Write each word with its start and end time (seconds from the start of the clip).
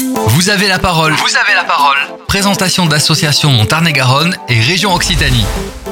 Vous 0.00 0.48
avez 0.48 0.68
la 0.68 0.78
parole. 0.78 1.12
Vous 1.12 1.36
avez 1.36 1.54
la 1.56 1.64
parole. 1.64 1.96
Présentation 2.28 2.86
d'associations 2.86 3.66
Tarn-et-Garonne 3.66 4.36
et 4.48 4.60
région 4.60 4.94
Occitanie. 4.94 5.44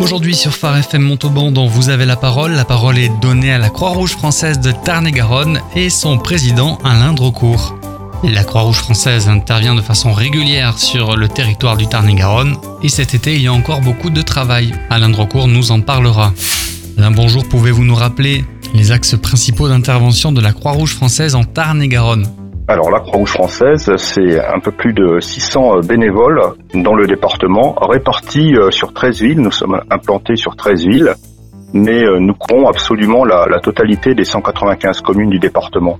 Aujourd'hui 0.00 0.34
sur 0.34 0.52
Phare 0.52 0.78
FM 0.78 1.02
Montauban 1.02 1.52
dont 1.52 1.68
Vous 1.68 1.88
avez 1.88 2.04
la 2.04 2.16
parole, 2.16 2.52
la 2.52 2.64
parole 2.64 2.98
est 2.98 3.12
donnée 3.20 3.52
à 3.52 3.58
la 3.58 3.70
Croix-Rouge 3.70 4.12
française 4.12 4.58
de 4.58 4.72
Tarn-et-Garonne 4.72 5.60
et 5.76 5.88
son 5.88 6.18
président 6.18 6.78
Alain 6.82 7.12
Drocourt. 7.12 7.78
La 8.24 8.42
Croix-Rouge 8.42 8.78
française 8.78 9.28
intervient 9.28 9.76
de 9.76 9.82
façon 9.82 10.12
régulière 10.12 10.78
sur 10.78 11.16
le 11.16 11.28
territoire 11.28 11.76
du 11.76 11.86
Tarn-et-Garonne 11.86 12.56
et 12.82 12.88
cet 12.88 13.14
été 13.14 13.36
il 13.36 13.42
y 13.42 13.46
a 13.46 13.52
encore 13.52 13.80
beaucoup 13.80 14.10
de 14.10 14.22
travail. 14.22 14.74
Alain 14.90 15.10
Drocourt 15.10 15.46
nous 15.46 15.70
en 15.70 15.80
parlera. 15.80 16.32
Alain, 16.98 17.12
bonjour, 17.12 17.48
pouvez-vous 17.48 17.84
nous 17.84 17.94
rappeler 17.94 18.44
les 18.74 18.90
axes 18.90 19.16
principaux 19.16 19.68
d'intervention 19.68 20.32
de 20.32 20.40
la 20.40 20.52
Croix-Rouge 20.52 20.94
française 20.94 21.36
en 21.36 21.44
Tarn-et-Garonne? 21.44 22.41
Alors 22.72 22.90
la 22.90 23.00
Croix-Rouge 23.00 23.32
française, 23.32 23.94
c'est 23.98 24.42
un 24.42 24.58
peu 24.58 24.70
plus 24.70 24.94
de 24.94 25.20
600 25.20 25.80
bénévoles 25.80 26.40
dans 26.72 26.94
le 26.94 27.06
département, 27.06 27.74
répartis 27.74 28.54
euh, 28.56 28.70
sur 28.70 28.94
13 28.94 29.20
villes. 29.20 29.40
Nous 29.42 29.50
sommes 29.50 29.82
implantés 29.90 30.36
sur 30.36 30.56
13 30.56 30.86
villes, 30.86 31.14
mais 31.74 32.02
euh, 32.02 32.18
nous 32.18 32.32
couvrons 32.32 32.66
absolument 32.66 33.26
la, 33.26 33.60
totalité 33.60 34.14
des 34.14 34.24
195 34.24 35.02
communes 35.02 35.28
du 35.28 35.38
département. 35.38 35.98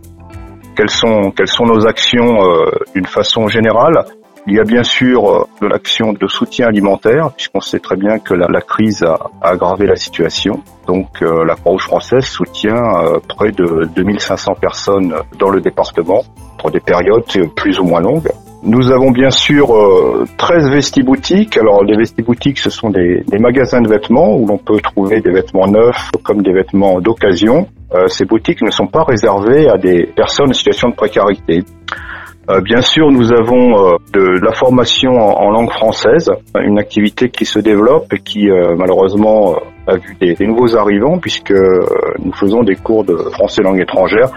Quelles 0.74 0.88
sont, 0.88 1.34
nos 1.66 1.86
actions 1.86 2.42
euh, 2.42 2.70
d'une 2.94 3.04
façon 3.04 3.48
générale? 3.48 4.06
Il 4.46 4.54
y 4.54 4.60
a 4.60 4.64
bien 4.64 4.82
sûr 4.82 5.28
euh, 5.28 5.44
de 5.60 5.66
l'action 5.68 6.12
de 6.12 6.26
soutien 6.26 6.66
alimentaire, 6.66 7.30
puisqu'on 7.36 7.60
sait 7.60 7.78
très 7.78 7.96
bien 7.96 8.18
que 8.18 8.34
la, 8.34 8.60
crise 8.60 9.02
a, 9.04 9.30
aggravé 9.40 9.86
la 9.86 9.96
situation. 9.96 10.60
Donc 10.86 11.22
euh, 11.22 11.44
la 11.44 11.54
Croix-Rouge 11.54 11.84
française 11.84 12.24
soutient 12.24 12.74
euh, 12.74 13.18
près 13.28 13.52
de 13.52 13.86
2500 13.94 14.54
personnes 14.60 15.14
dans 15.38 15.50
le 15.50 15.60
département 15.60 16.22
pour 16.58 16.70
des 16.70 16.80
périodes 16.80 17.24
plus 17.54 17.78
ou 17.78 17.84
moins 17.84 18.00
longues. 18.00 18.30
Nous 18.64 18.92
avons 18.92 19.10
bien 19.10 19.30
sûr 19.30 19.74
13 20.36 20.70
vestiboutiques. 20.70 21.56
Alors 21.56 21.82
les 21.82 21.96
vestiboutiques, 21.96 22.58
ce 22.60 22.70
sont 22.70 22.90
des 22.90 23.24
magasins 23.40 23.80
de 23.80 23.88
vêtements 23.88 24.36
où 24.36 24.46
l'on 24.46 24.58
peut 24.58 24.78
trouver 24.80 25.20
des 25.20 25.32
vêtements 25.32 25.66
neufs 25.66 26.12
comme 26.22 26.42
des 26.42 26.52
vêtements 26.52 27.00
d'occasion. 27.00 27.66
ces 28.06 28.24
boutiques 28.24 28.62
ne 28.62 28.70
sont 28.70 28.86
pas 28.86 29.02
réservées 29.02 29.68
à 29.68 29.78
des 29.78 30.06
personnes 30.14 30.50
en 30.50 30.52
situation 30.52 30.90
de 30.90 30.94
précarité. 30.94 31.64
Euh, 32.50 32.60
bien 32.60 32.82
sûr, 32.82 33.10
nous 33.12 33.32
avons 33.32 33.92
euh, 33.92 33.96
de 34.12 34.44
la 34.44 34.52
formation 34.52 35.12
en, 35.12 35.50
langue 35.50 35.70
française, 35.70 36.28
une 36.56 36.78
activité 36.78 37.30
qui 37.30 37.44
se 37.44 37.60
développe 37.60 38.12
et 38.12 38.18
qui 38.18 38.50
euh, 38.50 38.74
malheureusement 38.76 39.54
a 39.86 39.94
vu 39.96 40.16
des, 40.20 40.46
nouveaux 40.46 40.76
arrivants 40.76 41.18
puisque 41.18 41.52
nous 41.52 42.32
faisons 42.32 42.64
des 42.64 42.74
cours 42.74 43.04
de 43.04 43.14
français 43.32 43.62
langue 43.62 43.80
étrangère, 43.80 44.30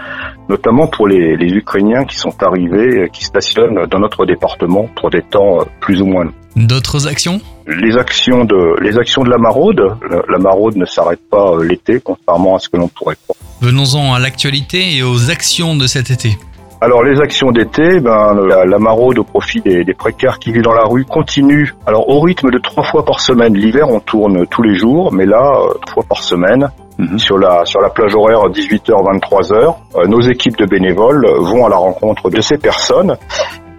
notamment 0.48 0.86
pour 0.86 1.08
les, 1.08 1.34
Ukrainiens 1.52 2.04
qui 2.04 2.16
sont 2.16 2.34
arrivés, 2.42 3.08
qui 3.12 3.24
stationnent 3.24 3.86
dans 3.86 3.98
notre 3.98 4.24
département 4.24 4.88
pour 4.94 5.10
des 5.10 5.22
temps 5.22 5.58
plus 5.80 6.00
ou 6.00 6.06
moins 6.06 6.24
longs. 6.24 6.32
D'autres 6.54 7.08
actions? 7.08 7.40
Les 7.66 7.96
actions 7.96 8.44
de 8.44 8.80
les 8.82 8.98
actions 8.98 9.22
de 9.24 9.30
la 9.30 9.38
maraude. 9.38 9.82
La, 10.28 10.38
maraude 10.38 10.76
ne 10.76 10.84
s'arrête 10.84 11.20
pas 11.28 11.52
l'été, 11.62 12.00
contrairement 12.02 12.56
à 12.56 12.58
ce 12.60 12.68
que 12.68 12.76
l'on 12.76 12.88
pourrait 12.88 13.16
croire. 13.26 13.36
Venons-en 13.60 14.14
à 14.14 14.18
l'actualité 14.20 14.96
et 14.96 15.02
aux 15.02 15.30
actions 15.30 15.76
de 15.76 15.86
cet 15.86 16.10
été. 16.10 16.38
Alors 16.86 17.02
les 17.02 17.20
actions 17.20 17.50
d'été, 17.50 17.98
ben, 17.98 18.32
la, 18.46 18.78
maraude 18.78 19.18
au 19.18 19.24
profit 19.24 19.60
des, 19.60 19.92
précaires 19.92 20.38
qui 20.38 20.52
vivent 20.52 20.62
dans 20.62 20.72
la 20.72 20.84
rue 20.84 21.04
continue. 21.04 21.74
Alors 21.84 22.08
au 22.08 22.20
rythme 22.20 22.48
de 22.52 22.58
trois 22.58 22.84
fois 22.84 23.04
par 23.04 23.18
semaine. 23.18 23.54
L'hiver 23.54 23.88
on 23.88 23.98
tourne 23.98 24.46
tous 24.46 24.62
les 24.62 24.76
jours, 24.76 25.12
mais 25.12 25.26
là 25.26 25.50
euh, 25.52 25.74
trois 25.84 26.04
fois 26.04 26.04
par 26.08 26.22
semaine. 26.22 26.70
Mhm. 26.98 27.18
Sur 27.18 27.38
la 27.38 27.64
sur 27.64 27.80
la 27.80 27.90
plage 27.90 28.14
horaire 28.14 28.38
18h 28.52 28.92
23h, 28.92 29.74
euh, 29.96 30.06
nos 30.06 30.20
équipes 30.20 30.56
de 30.58 30.64
bénévoles 30.64 31.26
vont 31.40 31.66
à 31.66 31.70
la 31.70 31.74
rencontre 31.74 32.30
de 32.30 32.40
ces 32.40 32.56
personnes. 32.56 33.16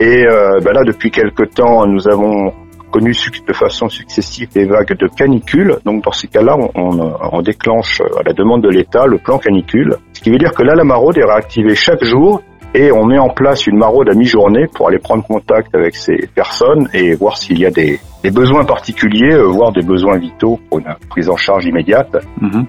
Et 0.02 0.26
euh, 0.28 0.60
ben 0.60 0.74
là 0.74 0.84
depuis 0.84 1.10
quelque 1.10 1.44
temps 1.44 1.88
nous 1.88 2.10
avons 2.10 2.52
connu 2.92 3.14
de 3.48 3.54
façon 3.54 3.88
successive 3.88 4.50
des 4.52 4.66
vagues 4.66 4.98
de 4.98 5.08
canicule. 5.08 5.78
Donc 5.86 6.04
dans 6.04 6.12
ces 6.12 6.28
cas-là, 6.28 6.58
on, 6.58 6.72
on, 6.76 7.14
on, 7.32 7.42
déclenche 7.42 8.02
à 8.02 8.24
la 8.26 8.34
demande 8.34 8.64
de 8.64 8.70
l'État 8.70 9.06
le 9.06 9.18
plan 9.18 9.38
canicule. 9.38 9.96
Ce 10.12 10.20
qui 10.20 10.30
veut 10.30 10.38
dire 10.38 10.52
que 10.52 10.64
là, 10.64 10.74
la 10.76 10.84
maraude 10.84 11.18
est 11.18 11.26
réactivée 11.26 11.76
chaque 11.76 12.04
jour 12.04 12.42
et 12.74 12.92
on 12.92 13.06
met 13.06 13.18
en 13.18 13.30
place 13.30 13.68
une 13.68 13.78
maraude 13.78 14.10
à 14.10 14.14
mi-journée 14.14 14.68
pour 14.74 14.88
aller 14.88 15.00
prendre 15.00 15.24
contact 15.26 15.74
avec 15.74 15.96
ces 15.96 16.28
personnes 16.36 16.90
et 16.94 17.16
voir 17.16 17.38
s'il 17.38 17.60
y 17.60 17.66
a 17.66 17.72
des, 17.72 18.00
besoins 18.32 18.66
particuliers, 18.66 19.34
euh, 19.34 19.48
voire 19.48 19.72
des 19.72 19.82
besoins 19.82 20.18
vitaux 20.18 20.60
pour 20.70 20.80
une 20.80 20.94
prise 21.10 21.30
en 21.30 21.38
charge 21.38 21.66
immédiate. 21.66 22.18
Mm 22.42 22.64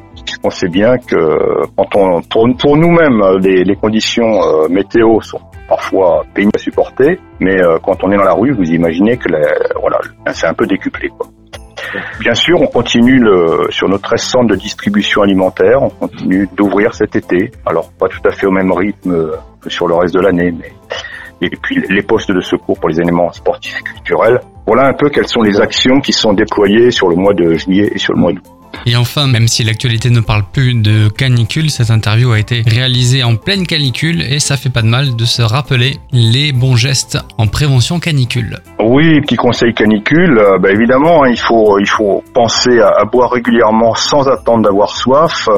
On 0.44 0.50
sait 0.50 0.68
bien 0.68 0.98
que 0.98 1.16
quand 1.76 1.96
on, 1.96 2.22
pour, 2.22 2.76
nous-mêmes, 2.76 3.20
les, 3.40 3.76
conditions 3.76 4.40
euh, 4.42 4.68
météo 4.68 5.20
sont 5.20 5.40
parfois 5.68 6.24
pénibles 6.32 6.52
à 6.54 6.58
supporter, 6.58 7.18
mais 7.40 7.60
euh, 7.60 7.78
quand 7.82 8.04
on 8.04 8.12
est 8.12 8.16
dans 8.16 8.24
la 8.24 8.34
rue, 8.34 8.52
vous 8.52 8.70
imaginez 8.70 9.16
que 9.16 9.28
voilà, 9.80 9.98
c'est 10.32 10.46
un 10.46 10.54
peu 10.54 10.66
décuplé. 10.66 11.08
Quoi. 11.08 11.26
Bien 12.20 12.34
sûr, 12.34 12.60
on 12.60 12.66
continue 12.66 13.18
le, 13.18 13.68
sur 13.70 13.88
notre 13.88 14.02
13 14.02 14.20
centres 14.20 14.48
de 14.48 14.56
distribution 14.56 15.22
alimentaire, 15.22 15.82
on 15.82 15.90
continue 15.90 16.48
d'ouvrir 16.54 16.94
cet 16.94 17.16
été. 17.16 17.50
Alors 17.64 17.90
pas 17.92 18.08
tout 18.08 18.20
à 18.24 18.30
fait 18.30 18.46
au 18.46 18.50
même 18.50 18.72
rythme 18.72 19.32
sur 19.66 19.88
le 19.88 19.94
reste 19.94 20.14
de 20.14 20.20
l'année, 20.20 20.52
mais 20.52 20.72
et 21.40 21.50
puis 21.50 21.82
les 21.88 22.02
postes 22.02 22.32
de 22.32 22.40
secours 22.40 22.78
pour 22.78 22.88
les 22.88 23.00
éléments 23.00 23.32
sportifs 23.32 23.78
et 23.80 23.84
culturels. 23.84 24.40
Voilà 24.66 24.88
un 24.88 24.92
peu 24.92 25.08
quelles 25.08 25.28
sont 25.28 25.42
les 25.42 25.60
actions 25.60 26.00
qui 26.00 26.12
sont 26.12 26.32
déployées 26.32 26.90
sur 26.90 27.08
le 27.08 27.16
mois 27.16 27.32
de 27.32 27.54
juillet 27.54 27.90
et 27.94 27.98
sur 27.98 28.12
le 28.12 28.20
mois 28.20 28.32
d'août. 28.32 28.57
Et 28.86 28.96
enfin, 28.96 29.26
même 29.26 29.48
si 29.48 29.64
l'actualité 29.64 30.10
ne 30.10 30.20
parle 30.20 30.44
plus 30.52 30.74
de 30.74 31.08
canicule, 31.08 31.70
cette 31.70 31.90
interview 31.90 32.32
a 32.32 32.38
été 32.38 32.62
réalisée 32.66 33.22
en 33.22 33.36
pleine 33.36 33.66
canicule 33.66 34.22
et 34.22 34.38
ça 34.38 34.56
fait 34.56 34.70
pas 34.70 34.82
de 34.82 34.86
mal 34.86 35.16
de 35.16 35.24
se 35.24 35.42
rappeler 35.42 35.96
les 36.12 36.52
bons 36.52 36.76
gestes 36.76 37.18
en 37.36 37.46
prévention 37.46 38.00
canicule. 38.00 38.58
Oui, 38.80 39.20
petit 39.20 39.36
conseil 39.36 39.74
canicule, 39.74 40.38
euh, 40.38 40.58
bah 40.58 40.70
évidemment, 40.70 41.24
hein, 41.24 41.28
il 41.30 41.38
faut 41.38 41.78
il 41.78 41.88
faut 41.88 42.22
penser 42.32 42.80
à, 42.80 43.04
boire 43.04 43.30
régulièrement 43.30 43.94
sans 43.94 44.28
attendre 44.28 44.62
d'avoir 44.62 44.90
soif, 44.90 45.48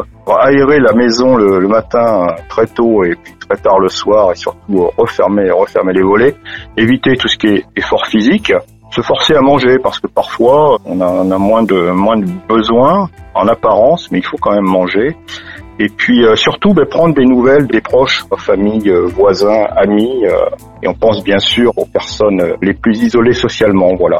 aérer 0.43 0.79
la 0.79 0.93
maison 0.93 1.37
le, 1.37 1.67
matin 1.69 2.27
très 2.49 2.67
tôt 2.67 3.05
et 3.05 3.15
puis 3.23 3.35
très 3.49 3.57
tard 3.57 3.79
le 3.79 3.89
soir 3.89 4.33
et 4.33 4.37
surtout 4.37 4.91
refermer 4.97 5.51
refermer 5.51 5.93
les 5.93 6.03
volets, 6.03 6.35
éviter 6.77 7.17
tout 7.17 7.29
ce 7.29 7.37
qui 7.37 7.47
est 7.47 7.65
effort 7.77 8.07
physique 8.07 8.53
se 8.91 9.01
forcer 9.03 9.35
à 9.35 9.41
manger 9.41 9.79
parce 9.79 9.99
que 9.99 10.07
parfois 10.07 10.79
on 10.85 11.01
a, 11.01 11.39
moins 11.39 11.63
de 11.63 11.91
moins 11.91 12.17
de 12.17 12.27
besoins 12.49 13.09
en 13.35 13.47
apparence, 13.49 14.11
mais 14.11 14.19
il 14.19 14.25
faut 14.25 14.37
quand 14.39 14.53
même 14.53 14.65
manger. 14.65 15.17
Et 15.79 15.89
puis 15.89 16.25
euh, 16.25 16.37
surtout 16.37 16.75
ben, 16.75 16.85
prendre 16.85 17.15
des 17.15 17.25
nouvelles 17.25 17.67
des 17.67 17.81
proches, 17.81 18.25
famille, 18.37 18.91
euh, 18.91 19.07
voisins, 19.07 19.65
amis. 19.77 20.27
Euh, 20.27 20.35
et 20.83 20.89
on 20.89 20.95
pense 20.95 21.23
bien 21.23 21.39
sûr 21.39 21.73
aux 21.77 21.87
personnes 21.87 22.43
les 22.61 22.75
plus 22.75 22.99
isolées 23.03 23.33
socialement. 23.33 23.95
Voilà. 23.95 24.19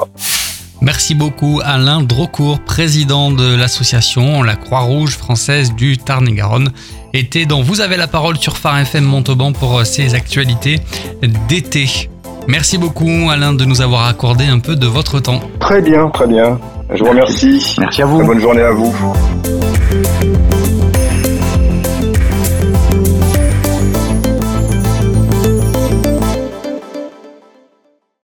Merci 0.81 1.15
beaucoup 1.15 1.61
Alain 1.63 2.01
Drocourt, 2.01 2.61
président 2.61 3.31
de 3.31 3.55
l'association 3.55 4.43
La 4.43 4.57
Croix-Rouge 4.57 5.17
française 5.19 5.75
du 5.75 5.99
Tarn-et-Garonne. 5.99 6.71
Était 7.13 7.45
dont 7.45 7.61
vous 7.61 7.81
avez 7.81 7.97
la 7.97 8.07
parole 8.07 8.39
sur 8.39 8.57
Phare 8.57 8.79
FM 8.79 9.05
Montauban 9.05 9.53
pour 9.53 9.85
ces 9.85 10.15
actualités 10.15 10.79
d'été. 11.49 12.09
Merci 12.49 12.79
beaucoup 12.79 13.29
Alain 13.31 13.53
de 13.53 13.65
nous 13.65 13.81
avoir 13.81 14.07
accordé 14.07 14.45
un 14.47 14.59
peu 14.59 14.77
de 14.77 14.87
votre 14.87 15.21
temps. 15.21 15.41
Très 15.61 15.81
bien, 15.81 16.09
très 16.11 16.27
bien. 16.27 16.59
Je 16.93 17.03
vous 17.05 17.11
remercie. 17.11 17.77
Merci 17.79 18.03
à 18.03 18.07
vous. 18.07 18.25
bonne 18.25 18.41
journée 18.41 18.63
à 18.63 18.73
vous. 18.73 18.93